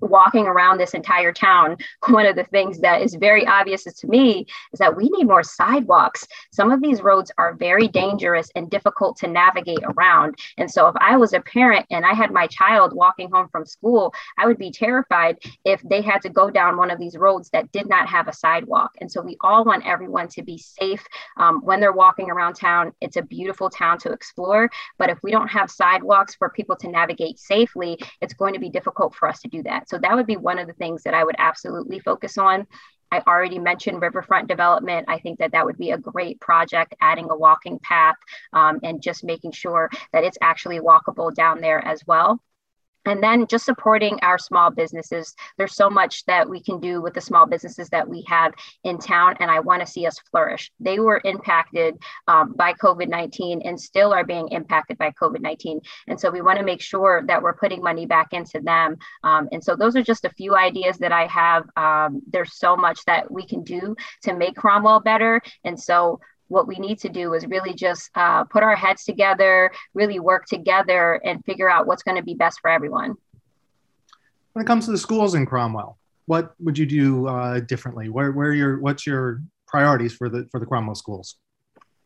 walking 0.00 0.46
around 0.46 0.78
this 0.78 0.94
entire 0.94 1.32
town, 1.32 1.76
one 2.08 2.26
of 2.26 2.36
the 2.36 2.44
things 2.44 2.80
that 2.80 3.02
is 3.02 3.14
very 3.14 3.46
obvious 3.46 3.84
to 3.84 4.06
me 4.06 4.46
is 4.72 4.78
that 4.78 4.96
we 4.96 5.08
need 5.10 5.26
more 5.26 5.42
sidewalks. 5.42 6.26
Some 6.52 6.70
of 6.70 6.80
these 6.80 7.02
roads 7.02 7.30
are 7.38 7.54
very 7.54 7.88
dangerous 7.88 8.50
and 8.54 8.70
difficult 8.70 9.16
to 9.18 9.28
navigate 9.28 9.82
around. 9.84 10.36
And 10.58 10.70
so, 10.70 10.88
if 10.88 10.94
I 10.98 11.16
was 11.16 11.32
a 11.32 11.40
parent 11.40 11.86
and 11.90 12.04
I 12.04 12.14
had 12.14 12.30
my 12.30 12.46
child 12.46 12.94
walking 12.94 13.30
home 13.30 13.48
from 13.50 13.66
school, 13.66 14.14
I 14.38 14.46
would 14.46 14.58
be 14.58 14.70
terrified 14.70 15.38
if 15.64 15.82
they 15.82 16.02
had 16.02 16.22
to 16.22 16.30
go 16.30 16.50
down 16.50 16.76
one 16.76 16.90
of 16.90 16.98
these 16.98 17.16
roads 17.16 17.50
that 17.50 17.70
did 17.72 17.88
not 17.88 18.08
have 18.08 18.28
a 18.28 18.32
sidewalk. 18.32 18.92
And 19.00 19.10
so, 19.10 19.20
we 19.20 19.36
all 19.40 19.64
want 19.64 19.86
everyone 19.86 20.28
to 20.28 20.42
be 20.42 20.58
safe 20.58 21.04
um, 21.36 21.60
when 21.62 21.80
they're 21.80 21.92
walking 21.92 22.30
around 22.30 22.54
town. 22.54 22.92
It's 23.00 23.16
a 23.16 23.22
beautiful 23.22 23.70
town 23.70 23.98
to 23.98 24.12
explore. 24.12 24.70
But 24.98 25.10
if 25.10 25.18
we 25.22 25.30
don't 25.30 25.48
have 25.48 25.70
sidewalks 25.70 26.34
for 26.34 26.50
people 26.50 26.76
to 26.76 26.88
navigate 26.88 27.38
safely, 27.38 27.98
it's 28.20 28.34
going 28.34 28.54
to 28.54 28.60
be 28.60 28.70
difficult 28.70 29.14
for 29.14 29.28
us 29.28 29.40
to 29.40 29.48
do 29.48 29.62
that 29.64 29.81
that. 29.82 29.88
So 29.88 29.98
that 29.98 30.14
would 30.14 30.26
be 30.26 30.36
one 30.36 30.58
of 30.58 30.66
the 30.66 30.72
things 30.74 31.02
that 31.02 31.14
I 31.14 31.24
would 31.24 31.36
absolutely 31.38 32.00
focus 32.00 32.38
on. 32.38 32.66
I 33.10 33.20
already 33.26 33.58
mentioned 33.58 34.00
riverfront 34.00 34.48
development. 34.48 35.06
I 35.08 35.18
think 35.18 35.38
that 35.38 35.52
that 35.52 35.66
would 35.66 35.76
be 35.76 35.90
a 35.90 35.98
great 35.98 36.40
project, 36.40 36.94
adding 37.00 37.28
a 37.30 37.36
walking 37.36 37.78
path 37.80 38.16
um, 38.54 38.80
and 38.82 39.02
just 39.02 39.22
making 39.22 39.52
sure 39.52 39.90
that 40.12 40.24
it's 40.24 40.38
actually 40.40 40.80
walkable 40.80 41.34
down 41.34 41.60
there 41.60 41.84
as 41.84 42.02
well 42.06 42.40
and 43.06 43.22
then 43.22 43.46
just 43.46 43.64
supporting 43.64 44.18
our 44.22 44.38
small 44.38 44.70
businesses. 44.70 45.34
There's 45.58 45.74
so 45.74 45.90
much 45.90 46.24
that 46.26 46.48
we 46.48 46.62
can 46.62 46.80
do 46.80 47.00
with 47.00 47.14
the 47.14 47.20
small 47.20 47.46
businesses 47.46 47.88
that 47.90 48.08
we 48.08 48.24
have 48.28 48.52
in 48.84 48.98
town 48.98 49.36
and 49.40 49.50
i 49.50 49.60
want 49.60 49.80
to 49.80 49.86
see 49.86 50.06
us 50.06 50.18
flourish. 50.30 50.70
They 50.80 50.98
were 50.98 51.20
impacted 51.24 51.96
um, 52.28 52.54
by 52.54 52.74
covid-19 52.74 53.62
and 53.64 53.80
still 53.80 54.12
are 54.12 54.24
being 54.24 54.48
impacted 54.48 54.98
by 54.98 55.12
covid-19 55.20 55.80
and 56.08 56.18
so 56.18 56.30
we 56.30 56.42
want 56.42 56.58
to 56.58 56.64
make 56.64 56.80
sure 56.80 57.22
that 57.26 57.42
we're 57.42 57.54
putting 57.54 57.82
money 57.82 58.06
back 58.06 58.32
into 58.32 58.60
them. 58.60 58.96
Um, 59.22 59.48
and 59.52 59.62
so 59.62 59.76
those 59.76 59.96
are 59.96 60.02
just 60.02 60.24
a 60.24 60.30
few 60.30 60.54
ideas 60.56 60.98
that 60.98 61.12
i 61.12 61.26
have. 61.26 61.64
Um, 61.76 62.22
there's 62.30 62.58
so 62.58 62.76
much 62.76 63.04
that 63.06 63.30
we 63.30 63.46
can 63.46 63.62
do 63.62 63.96
to 64.22 64.34
make 64.34 64.56
cromwell 64.56 65.00
better. 65.00 65.40
And 65.64 65.78
so 65.78 66.20
what 66.52 66.68
we 66.68 66.76
need 66.76 66.98
to 67.00 67.08
do 67.08 67.32
is 67.32 67.46
really 67.46 67.74
just 67.74 68.10
uh, 68.14 68.44
put 68.44 68.62
our 68.62 68.76
heads 68.76 69.04
together, 69.04 69.72
really 69.94 70.20
work 70.20 70.44
together, 70.46 71.20
and 71.24 71.44
figure 71.44 71.68
out 71.68 71.86
what's 71.86 72.02
going 72.02 72.16
to 72.16 72.22
be 72.22 72.34
best 72.34 72.60
for 72.60 72.70
everyone. 72.70 73.14
When 74.52 74.62
it 74.64 74.66
comes 74.66 74.84
to 74.84 74.90
the 74.90 74.98
schools 74.98 75.34
in 75.34 75.46
Cromwell, 75.46 75.98
what 76.26 76.54
would 76.60 76.76
you 76.76 76.86
do 76.86 77.26
uh, 77.26 77.60
differently? 77.60 78.10
Where, 78.10 78.32
where 78.32 78.52
your, 78.52 78.78
what's 78.80 79.06
your 79.06 79.42
priorities 79.66 80.12
for 80.12 80.28
the 80.28 80.46
for 80.50 80.60
the 80.60 80.66
Cromwell 80.66 80.94
schools? 80.94 81.36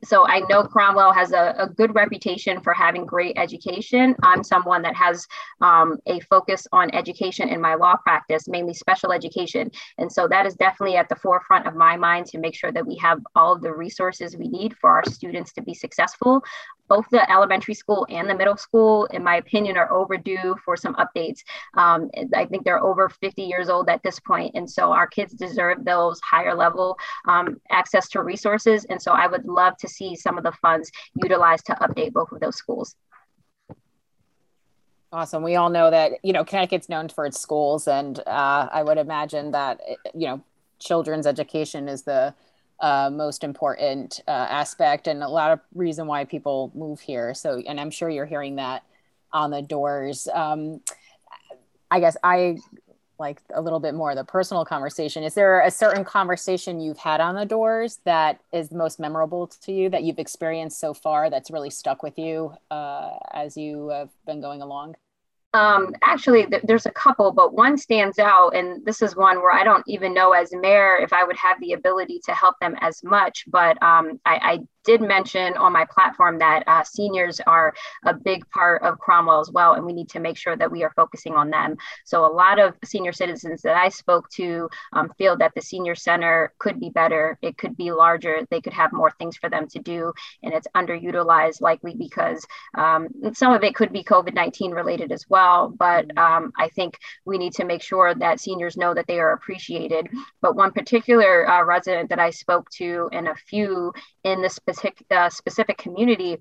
So 0.05 0.27
I 0.27 0.41
know 0.49 0.63
Cromwell 0.63 1.13
has 1.13 1.33
a, 1.33 1.55
a, 1.59 1.69
good 1.69 1.95
reputation 1.95 2.61
for 2.61 2.73
having 2.73 3.07
great 3.07 3.37
education. 3.39 4.15
I'm 4.23 4.45
someone 4.45 4.83
that 4.83 4.95
has 4.95 5.27
um, 5.61 5.99
a 6.07 6.21
focus 6.21 6.67
on 6.73 6.95
education 6.95 7.49
in 7.49 7.61
my 7.61 7.75
law 7.75 7.97
practice, 7.97 8.47
mainly 8.47 8.75
special 8.75 9.13
education. 9.13 9.71
And 9.99 10.13
so 10.13 10.29
that 10.29 10.47
is 10.47 10.55
definitely 10.55 10.97
at 10.97 11.09
the 11.09 11.17
forefront 11.17 11.67
of 11.67 11.75
my 11.75 11.97
mind 11.97 12.27
to 12.27 12.39
make 12.39 12.55
sure 12.55 12.73
that 12.73 12.87
we 12.87 12.97
have 12.97 13.21
all 13.35 13.55
of 13.55 13.63
the 13.63 13.73
resources 13.73 14.37
we 14.37 14.49
need 14.49 14.77
for 14.77 14.91
our 14.91 15.05
students 15.05 15.53
to 15.55 15.63
be 15.63 15.75
successful. 15.75 16.43
Both 16.89 17.07
the 17.11 17.29
elementary 17.31 17.75
school 17.75 18.07
and 18.11 18.31
the 18.31 18.35
middle 18.35 18.57
school, 18.57 19.07
in 19.07 19.25
my 19.25 19.37
opinion, 19.37 19.77
are 19.77 19.93
overdue 19.93 20.55
for 20.65 20.77
some 20.77 20.95
updates. 20.95 21.41
Um, 21.75 22.11
I 22.35 22.47
think 22.47 22.65
they're 22.65 22.83
over 22.83 23.09
50 23.09 23.43
years 23.43 23.69
old 23.69 23.89
at 23.89 24.03
this 24.03 24.21
point, 24.21 24.53
and 24.55 24.71
so 24.71 24.93
our 24.93 25.07
kids 25.07 25.33
deserve 25.33 25.85
those 25.85 26.21
higher 26.21 26.55
level 26.55 26.97
um, 27.27 27.61
access 27.71 28.09
to 28.11 28.23
resources. 28.23 28.85
And 28.85 29.03
so 29.03 29.13
I 29.13 29.27
would 29.27 29.47
love 29.47 29.77
to 29.79 29.86
see 29.89 30.17
some 30.17 30.39
of 30.39 30.45
the 30.45 30.53
funds 30.63 30.91
utilized 31.23 31.67
to 31.67 31.75
update 31.75 32.13
both 32.13 32.33
of 32.33 32.41
those 32.41 32.57
schools. 32.57 32.95
Awesome. 35.13 35.43
We 35.43 35.57
all 35.57 35.71
know 35.71 35.91
that, 35.91 36.13
you 36.23 36.33
know, 36.33 36.45
Connecticut's 36.45 36.89
known 36.89 37.09
for 37.09 37.27
its 37.27 37.41
schools, 37.41 37.89
and 37.89 38.19
uh, 38.27 38.69
I 38.73 38.83
would 38.83 38.99
imagine 38.99 39.53
that, 39.53 39.81
you 40.15 40.27
know, 40.27 40.43
children's 40.79 41.27
education 41.27 41.89
is 41.89 42.03
the 42.03 42.35
uh, 42.81 43.09
most 43.11 43.43
important 43.43 44.21
uh, 44.29 44.31
aspect 44.31 45.07
and 45.07 45.23
a 45.23 45.29
lot 45.29 45.53
of 45.53 45.61
reason 45.75 46.07
why 46.07 46.25
people 46.25 46.71
move 46.75 47.01
here. 47.01 47.33
So, 47.33 47.63
and 47.67 47.81
I'm 47.81 47.91
sure 47.91 48.11
you're 48.11 48.27
hearing 48.27 48.57
that 48.57 48.83
on 49.33 49.51
the 49.51 49.63
doors. 49.63 50.29
Um, 50.35 50.81
I 51.91 52.01
guess 52.01 52.17
I 52.23 52.59
like 53.19 53.41
a 53.55 53.61
little 53.61 53.81
bit 53.81 53.95
more 53.95 54.15
the 54.15 54.25
personal 54.25 54.65
conversation 54.65 55.23
is 55.23 55.35
there 55.35 55.61
a 55.61 55.71
certain 55.71 56.05
conversation 56.05 56.81
you've 56.81 56.99
had 56.99 57.21
on 57.21 57.35
the 57.35 57.45
doors 57.45 58.01
that 58.05 58.41
is 58.53 58.71
most 58.71 59.01
memorable 59.01 59.47
to 59.47 59.73
you 59.73 59.89
that 59.89 60.03
you've 60.03 60.19
experienced 60.19 60.79
so 60.79 60.93
far 60.93 61.31
that's 61.31 61.51
really 61.51 61.71
stuck 61.71 62.03
with 62.03 62.19
you 62.19 62.53
uh, 62.71 63.13
as 63.33 63.57
you 63.57 63.89
have 63.89 64.11
been 64.27 64.41
going 64.41 64.63
along 64.63 64.95
um, 65.57 65.95
actually, 66.03 66.45
th- 66.47 66.65
there's 66.65 66.85
a 66.85 66.91
couple, 66.91 67.33
but 67.33 67.55
one 67.55 67.79
stands 67.79 68.19
out, 68.19 68.55
and 68.55 68.85
this 68.85 69.01
is 69.01 69.17
one 69.17 69.39
where 69.39 69.53
I 69.53 69.65
don't 69.65 69.85
even 69.87 70.13
know 70.13 70.33
as 70.33 70.53
mayor 70.53 70.99
if 70.99 71.15
I 71.15 71.25
would 71.25 71.37
have 71.37 71.59
the 71.61 71.73
ability 71.73 72.21
to 72.27 72.33
help 72.33 72.57
them 72.61 72.77
as 72.83 73.03
much. 73.03 73.45
But 73.49 73.83
um, 73.83 74.21
I, 74.27 74.37
I 74.43 74.59
did 74.87 75.03
mention 75.03 75.55
on 75.57 75.73
my 75.73 75.85
platform 75.85 76.39
that 76.39 76.63
uh, 76.67 76.83
seniors 76.85 77.41
are 77.47 77.75
a 78.05 78.15
big 78.15 78.49
part 78.51 78.83
of 78.83 78.99
Cromwell 78.99 79.41
as 79.41 79.51
well, 79.51 79.75
and 79.75 79.85
we 79.85 79.93
need 79.93 80.09
to 80.11 80.21
make 80.21 80.39
sure 80.39 80.57
that 80.57 80.71
we 80.71 80.85
are 80.85 80.93
focusing 80.95 81.35
on 81.35 81.51
them. 81.51 81.77
So, 82.05 82.25
a 82.25 82.33
lot 82.33 82.59
of 82.59 82.75
senior 82.85 83.13
citizens 83.13 83.63
that 83.63 83.77
I 83.77 83.89
spoke 83.89 84.31
to 84.31 84.71
um, 84.93 85.13
feel 85.19 85.37
that 85.39 85.53
the 85.55 85.61
senior 85.61 85.95
center 85.95 86.53
could 86.59 86.81
be 86.81 86.91
better. 86.91 87.37
It 87.43 87.59
could 87.59 87.77
be 87.77 87.91
larger. 87.91 88.47
They 88.51 88.61
could 88.61 88.73
have 88.73 88.93
more 88.93 89.11
things 89.19 89.37
for 89.37 89.51
them 89.51 89.67
to 89.69 89.81
do, 89.81 90.13
and 90.43 90.55
it's 90.55 90.69
underutilized 90.77 91.61
likely 91.61 91.95
because 91.95 92.47
um, 92.75 93.09
some 93.35 93.53
of 93.53 93.65
it 93.65 93.75
could 93.75 93.93
be 93.93 94.05
COVID 94.05 94.35
19 94.35 94.71
related 94.71 95.11
as 95.11 95.27
well. 95.29 95.75
But 95.77 96.17
um, 96.17 96.53
I 96.57 96.69
think 96.69 96.97
we 97.25 97.39
need 97.39 97.55
to 97.55 97.65
make 97.65 97.83
sure 97.83 98.15
that 98.15 98.41
seniors 98.41 98.77
know 98.77 98.95
that 98.95 99.09
they 99.09 99.19
are 99.19 99.33
appreciated. 99.33 100.09
But 100.41 100.55
one 100.55 100.71
particular 100.71 101.49
uh, 101.51 101.65
resident 101.65 102.11
that 102.11 102.21
I 102.21 102.31
spoke 102.31 102.71
to, 102.79 103.11
and 103.13 103.27
a 103.27 103.35
few 103.35 103.93
in 104.23 104.43
the 104.43 104.49
specific 104.49 104.76
specific, 104.77 105.07
uh, 105.11 105.31
specific 105.31 105.79
community 105.79 106.39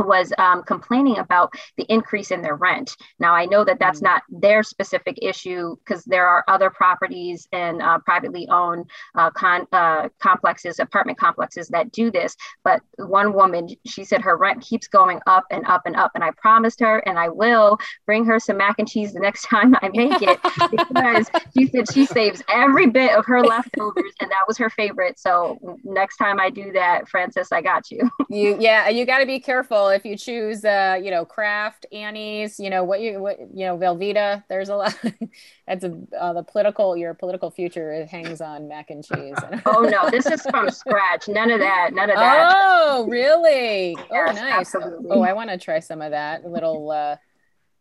was 0.00 0.32
um, 0.38 0.62
complaining 0.62 1.18
about 1.18 1.52
the 1.76 1.84
increase 1.88 2.30
in 2.30 2.42
their 2.42 2.56
rent. 2.56 2.96
Now, 3.18 3.34
I 3.34 3.46
know 3.46 3.64
that 3.64 3.78
that's 3.78 4.00
mm. 4.00 4.04
not 4.04 4.22
their 4.28 4.62
specific 4.62 5.18
issue 5.22 5.76
because 5.76 6.04
there 6.04 6.26
are 6.26 6.44
other 6.48 6.70
properties 6.70 7.46
and 7.52 7.82
uh, 7.82 7.98
privately 8.00 8.48
owned 8.48 8.90
uh, 9.14 9.30
con- 9.30 9.66
uh, 9.72 10.08
complexes, 10.20 10.78
apartment 10.78 11.18
complexes 11.18 11.68
that 11.68 11.92
do 11.92 12.10
this. 12.10 12.36
But 12.64 12.80
one 12.96 13.32
woman, 13.32 13.68
she 13.86 14.04
said 14.04 14.22
her 14.22 14.36
rent 14.36 14.62
keeps 14.62 14.88
going 14.88 15.20
up 15.26 15.44
and 15.50 15.66
up 15.66 15.82
and 15.86 15.96
up. 15.96 16.12
And 16.14 16.24
I 16.24 16.30
promised 16.32 16.80
her, 16.80 16.98
and 17.00 17.18
I 17.18 17.28
will 17.28 17.78
bring 18.06 18.24
her 18.24 18.38
some 18.38 18.56
mac 18.56 18.78
and 18.78 18.88
cheese 18.88 19.12
the 19.12 19.20
next 19.20 19.42
time 19.50 19.74
I 19.82 19.88
make 19.88 20.22
it 20.22 20.38
because 20.70 21.30
she 21.56 21.66
said 21.66 21.92
she 21.92 22.06
saves 22.06 22.42
every 22.48 22.86
bit 22.86 23.16
of 23.16 23.26
her 23.26 23.42
leftovers, 23.42 24.12
and 24.20 24.30
that 24.30 24.44
was 24.46 24.58
her 24.58 24.70
favorite. 24.70 25.18
So 25.18 25.58
next 25.84 26.16
time 26.16 26.40
I 26.40 26.50
do 26.50 26.72
that, 26.72 27.08
Francis, 27.08 27.52
I 27.52 27.62
got 27.62 27.90
you. 27.90 28.10
you 28.28 28.56
yeah, 28.60 28.88
you 28.88 29.06
got 29.06 29.18
to 29.18 29.26
be 29.26 29.40
careful 29.40 29.89
if 29.90 30.04
you 30.04 30.16
choose, 30.16 30.64
uh, 30.64 30.98
you 31.02 31.10
know, 31.10 31.24
Kraft, 31.24 31.86
Annie's, 31.92 32.58
you 32.58 32.70
know, 32.70 32.82
what 32.84 33.00
you, 33.00 33.20
what, 33.20 33.38
you 33.40 33.66
know, 33.66 33.76
Velveeta, 33.76 34.42
there's 34.48 34.68
a 34.68 34.76
lot, 34.76 34.96
that's 35.66 35.84
a, 35.84 35.96
uh, 36.18 36.32
the 36.32 36.42
political, 36.42 36.96
your 36.96 37.14
political 37.14 37.50
future 37.50 38.06
hangs 38.06 38.40
on 38.40 38.68
mac 38.68 38.90
and 38.90 39.04
cheese. 39.04 39.36
oh 39.66 39.82
no, 39.82 40.10
this 40.10 40.26
is 40.26 40.42
from 40.42 40.70
scratch. 40.70 41.28
None 41.28 41.50
of 41.50 41.60
that. 41.60 41.90
None 41.92 42.10
of 42.10 42.16
that. 42.16 42.54
Oh, 42.56 43.06
really? 43.08 43.96
Oh, 43.96 44.06
yes, 44.10 44.38
oh, 44.38 44.40
nice. 44.40 44.74
Absolutely. 44.74 45.10
Oh, 45.10 45.22
I 45.22 45.32
want 45.32 45.50
to 45.50 45.58
try 45.58 45.80
some 45.80 46.02
of 46.02 46.12
that 46.12 46.44
little, 46.44 46.90
uh, 46.90 47.16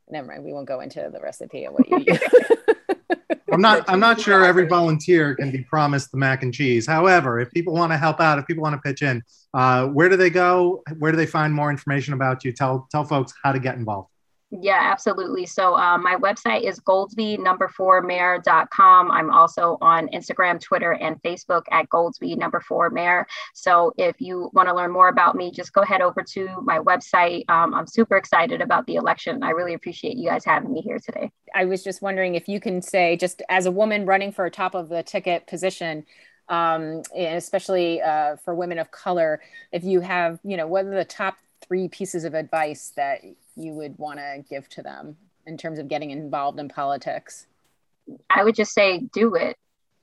never 0.10 0.28
mind. 0.28 0.44
We 0.44 0.54
won't 0.54 0.68
go 0.68 0.82
into 0.82 1.10
the 1.12 1.20
recipe 1.20 1.66
of 1.66 1.74
what 1.74 1.90
you 1.90 2.00
use. 2.06 2.20
I'm 3.52 3.62
not. 3.62 3.90
I'm 3.90 4.00
not 4.00 4.20
sure 4.20 4.44
every 4.44 4.68
volunteer 4.78 5.36
can 5.36 5.52
be 5.52 5.64
promised 5.64 6.12
the 6.12 6.18
mac 6.18 6.44
and 6.44 6.54
cheese. 6.54 6.86
However, 6.86 7.40
if 7.40 7.52
people 7.52 7.74
want 7.74 7.92
to 7.92 7.98
help 7.98 8.20
out, 8.20 8.40
if 8.40 8.46
people 8.48 8.64
want 8.64 8.76
to 8.76 8.82
pitch 8.82 9.02
in, 9.02 9.24
uh, 9.54 9.88
where 9.88 10.10
do 10.10 10.18
they 10.18 10.30
go? 10.30 10.84
Where 10.98 11.12
do 11.12 11.18
they 11.18 11.26
find 11.26 11.54
more 11.54 11.70
information 11.70 12.14
about 12.14 12.44
you? 12.44 12.52
Tell 12.52 12.88
tell 12.92 13.04
folks 13.04 13.34
how 13.44 13.52
to 13.52 13.60
get 13.60 13.76
involved. 13.76 14.10
Yeah, 14.52 14.80
absolutely. 14.82 15.46
So 15.46 15.76
um, 15.76 16.02
my 16.02 16.16
website 16.16 16.64
is 16.64 16.80
goldsby 16.80 17.38
number 17.38 17.68
four 17.68 18.02
mayor.com. 18.02 19.12
I'm 19.12 19.30
also 19.30 19.78
on 19.80 20.08
Instagram, 20.08 20.60
Twitter, 20.60 20.94
and 20.94 21.22
Facebook 21.22 21.66
at 21.72 21.88
goldsby 21.90 22.36
number 22.36 22.60
four 22.60 22.90
mayor. 22.90 23.28
So 23.54 23.94
if 23.98 24.20
you 24.20 24.50
want 24.54 24.68
to 24.68 24.74
learn 24.74 24.92
more 24.92 25.10
about 25.10 25.36
me, 25.36 25.52
just 25.52 25.72
go 25.72 25.84
head 25.84 26.02
over 26.02 26.24
to 26.24 26.48
my 26.64 26.80
website. 26.80 27.48
Um, 27.48 27.76
I'm 27.76 27.86
super 27.86 28.18
excited 28.18 28.60
about 28.60 28.88
the 28.88 28.96
election. 28.96 29.44
I 29.44 29.52
really 29.52 29.76
appreciate 29.76 30.18
you 30.18 30.30
guys 30.30 30.44
having 30.46 30.74
me 30.74 30.82
here 30.82 30.98
today. 30.98 31.30
I 31.54 31.66
was 31.66 31.84
just 31.84 32.02
wondering 32.02 32.34
if 32.34 32.48
you 32.48 32.60
can 32.60 32.82
say, 32.82 33.18
just 33.18 33.44
as 33.50 33.68
a 33.68 33.72
woman 33.72 34.08
running 34.08 34.32
for 34.32 34.46
a 34.46 34.52
top 34.52 34.74
of 34.74 34.90
the 34.90 35.04
ticket 35.04 35.46
position, 35.46 36.06
um, 36.48 37.04
especially 37.16 38.02
uh, 38.02 38.38
for 38.38 38.56
women 38.56 38.80
of 38.80 38.90
color, 38.90 39.42
if 39.72 39.84
you 39.84 40.00
have, 40.00 40.40
you 40.44 40.58
know, 40.58 40.66
what 40.66 40.86
are 40.86 40.96
the 40.96 41.06
top 41.06 41.36
three 41.62 41.88
pieces 41.88 42.24
of 42.24 42.34
advice 42.34 42.94
that 42.96 43.22
you 43.60 43.74
would 43.74 43.98
want 43.98 44.20
to 44.20 44.44
give 44.50 44.70
to 44.70 44.82
them 44.82 45.18
in 45.46 45.58
terms 45.58 45.80
of 45.80 45.88
getting 45.88 46.12
involved 46.12 46.60
in 46.60 46.70
politics? 46.70 47.48
I 48.30 48.44
would 48.44 48.56
just 48.56 48.74
say 48.74 49.00
do 49.14 49.36
it 49.36 49.58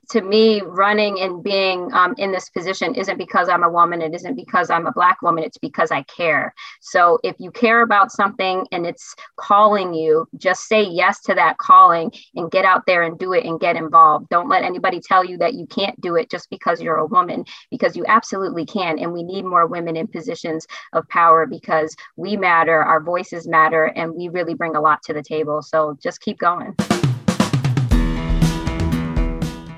to 0.09 0.21
me, 0.21 0.61
running 0.61 1.19
and 1.19 1.43
being 1.43 1.91
um, 1.93 2.15
in 2.17 2.31
this 2.31 2.49
position 2.49 2.95
isn't 2.95 3.17
because 3.17 3.49
I'm 3.49 3.63
a 3.63 3.69
woman. 3.69 4.01
It 4.01 4.15
isn't 4.15 4.35
because 4.35 4.69
I'm 4.69 4.87
a 4.87 4.91
Black 4.91 5.21
woman. 5.21 5.43
It's 5.43 5.57
because 5.57 5.91
I 5.91 6.03
care. 6.03 6.53
So 6.81 7.19
if 7.23 7.35
you 7.39 7.51
care 7.51 7.81
about 7.81 8.11
something 8.11 8.65
and 8.71 8.85
it's 8.85 9.15
calling 9.35 9.93
you, 9.93 10.27
just 10.37 10.67
say 10.67 10.83
yes 10.83 11.21
to 11.23 11.35
that 11.35 11.57
calling 11.57 12.11
and 12.35 12.49
get 12.51 12.65
out 12.65 12.85
there 12.85 13.03
and 13.03 13.19
do 13.19 13.33
it 13.33 13.45
and 13.45 13.59
get 13.59 13.75
involved. 13.75 14.29
Don't 14.29 14.49
let 14.49 14.63
anybody 14.63 15.01
tell 15.01 15.25
you 15.25 15.37
that 15.37 15.55
you 15.55 15.65
can't 15.67 15.99
do 15.99 16.15
it 16.15 16.29
just 16.29 16.49
because 16.49 16.81
you're 16.81 16.97
a 16.97 17.05
woman, 17.05 17.43
because 17.69 17.95
you 17.95 18.05
absolutely 18.07 18.65
can. 18.65 18.99
And 18.99 19.11
we 19.11 19.23
need 19.23 19.45
more 19.45 19.67
women 19.67 19.97
in 19.97 20.07
positions 20.07 20.67
of 20.93 21.07
power 21.09 21.45
because 21.45 21.95
we 22.15 22.37
matter, 22.37 22.81
our 22.81 23.01
voices 23.01 23.47
matter, 23.47 23.85
and 23.85 24.13
we 24.13 24.29
really 24.29 24.53
bring 24.53 24.75
a 24.75 24.81
lot 24.81 25.03
to 25.03 25.13
the 25.13 25.23
table. 25.23 25.61
So 25.61 25.97
just 26.01 26.21
keep 26.21 26.39
going. 26.39 26.75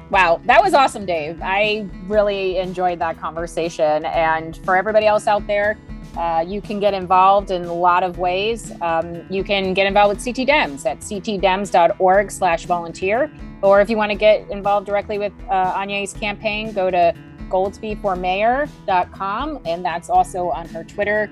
Wow, 0.09 0.41
that 0.45 0.63
was 0.63 0.73
awesome, 0.73 1.05
Dave. 1.05 1.39
I 1.43 1.87
really 2.07 2.57
enjoyed 2.57 2.97
that 2.99 3.19
conversation. 3.19 4.05
And 4.05 4.57
for 4.65 4.75
everybody 4.75 5.05
else 5.05 5.27
out 5.27 5.45
there, 5.45 5.77
uh, 6.17 6.43
you 6.45 6.61
can 6.61 6.79
get 6.79 6.95
involved 6.95 7.51
in 7.51 7.65
a 7.65 7.73
lot 7.73 8.01
of 8.01 8.17
ways. 8.17 8.71
Um, 8.81 9.23
you 9.29 9.43
can 9.43 9.75
get 9.75 9.85
involved 9.85 10.15
with 10.15 10.25
CT 10.25 10.37
Dems 10.47 10.83
at 10.85 11.01
ctdems.org 11.01 12.31
slash 12.31 12.65
volunteer. 12.65 13.31
Or 13.61 13.81
if 13.81 13.89
you 13.89 13.97
want 13.97 14.11
to 14.11 14.17
get 14.17 14.49
involved 14.49 14.85
directly 14.87 15.19
with 15.19 15.33
uh, 15.49 15.73
Anya's 15.75 16.13
campaign, 16.13 16.71
go 16.73 16.89
to 16.89 17.13
goldsbyformayor.com. 17.49 19.59
And 19.65 19.85
that's 19.85 20.09
also 20.09 20.49
on 20.49 20.67
her 20.69 20.83
Twitter, 20.83 21.29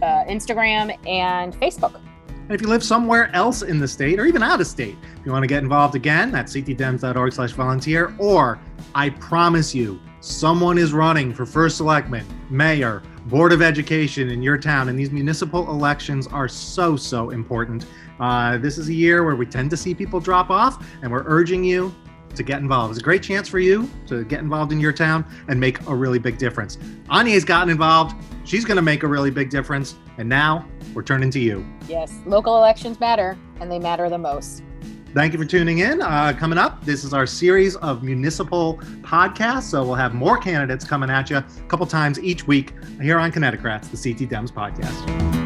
uh, 0.00 0.22
Instagram, 0.24 0.96
and 1.08 1.54
Facebook. 1.54 2.00
And 2.42 2.50
if 2.52 2.60
you 2.60 2.68
live 2.68 2.82
somewhere 2.82 3.30
else 3.34 3.62
in 3.62 3.78
the 3.78 3.88
state 3.88 4.18
or 4.18 4.26
even 4.26 4.42
out 4.42 4.60
of 4.60 4.66
state, 4.66 4.96
if 5.18 5.24
you 5.24 5.32
want 5.32 5.42
to 5.44 5.46
get 5.46 5.62
involved 5.62 5.94
again, 5.94 6.30
that's 6.30 6.54
ctdems.org 6.54 7.32
slash 7.32 7.52
volunteer. 7.52 8.14
Or 8.18 8.58
I 8.94 9.10
promise 9.10 9.74
you, 9.74 10.00
someone 10.20 10.76
is 10.76 10.92
running 10.92 11.32
for 11.32 11.46
first 11.46 11.76
selectman, 11.76 12.26
mayor, 12.50 13.02
board 13.26 13.52
of 13.52 13.62
education 13.62 14.30
in 14.30 14.42
your 14.42 14.58
town. 14.58 14.88
And 14.88 14.98
these 14.98 15.10
municipal 15.10 15.70
elections 15.70 16.26
are 16.26 16.48
so, 16.48 16.96
so 16.96 17.30
important. 17.30 17.86
Uh, 18.18 18.58
this 18.58 18.78
is 18.78 18.88
a 18.88 18.94
year 18.94 19.24
where 19.24 19.36
we 19.36 19.46
tend 19.46 19.70
to 19.70 19.76
see 19.76 19.94
people 19.94 20.20
drop 20.20 20.50
off, 20.50 20.84
and 21.02 21.10
we're 21.10 21.24
urging 21.26 21.64
you 21.64 21.94
to 22.34 22.42
get 22.42 22.60
involved. 22.60 22.92
It's 22.92 23.00
a 23.00 23.04
great 23.04 23.22
chance 23.22 23.48
for 23.48 23.58
you 23.58 23.88
to 24.06 24.24
get 24.24 24.40
involved 24.40 24.72
in 24.72 24.80
your 24.80 24.92
town 24.92 25.24
and 25.48 25.58
make 25.58 25.86
a 25.86 25.94
really 25.94 26.18
big 26.18 26.38
difference. 26.38 26.78
Anya's 27.08 27.44
gotten 27.44 27.68
involved. 27.68 28.16
She's 28.44 28.64
going 28.64 28.76
to 28.76 28.82
make 28.82 29.02
a 29.02 29.06
really 29.06 29.30
big 29.30 29.50
difference. 29.50 29.96
And 30.18 30.28
now 30.28 30.66
we're 30.94 31.02
turning 31.02 31.30
to 31.30 31.40
you. 31.40 31.66
Yes, 31.88 32.20
local 32.26 32.56
elections 32.56 33.00
matter, 33.00 33.38
and 33.60 33.70
they 33.70 33.78
matter 33.78 34.08
the 34.08 34.18
most. 34.18 34.62
Thank 35.14 35.34
you 35.34 35.38
for 35.38 35.44
tuning 35.44 35.80
in. 35.80 36.00
Uh, 36.00 36.32
coming 36.38 36.58
up, 36.58 36.84
this 36.84 37.04
is 37.04 37.12
our 37.12 37.26
series 37.26 37.76
of 37.76 38.02
municipal 38.02 38.78
podcasts. 39.02 39.64
So 39.64 39.84
we'll 39.84 39.94
have 39.94 40.14
more 40.14 40.38
candidates 40.38 40.86
coming 40.86 41.10
at 41.10 41.28
you 41.28 41.36
a 41.36 41.44
couple 41.68 41.84
times 41.86 42.18
each 42.20 42.46
week 42.46 42.72
here 43.00 43.18
on 43.18 43.30
Connecticrats, 43.30 43.90
the 43.90 43.96
CT 43.96 44.30
Dems 44.30 44.50
podcast. 44.50 45.41